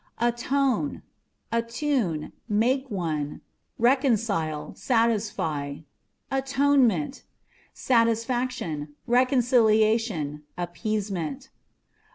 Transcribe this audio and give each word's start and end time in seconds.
Atone 0.19 1.03
â€" 1.53 1.57
attune, 1.59 2.33
make 2.49 2.89
one, 2.89 3.41
reconcile, 3.77 4.73
satisfy. 4.73 5.81
Atonement 6.31 7.21
â€" 7.21 7.23
satisfaction, 7.77 8.95
reconciliation, 9.05 10.41
appeasement. 10.57 11.49